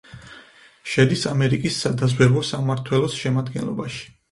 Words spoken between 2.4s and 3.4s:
სამმართველოს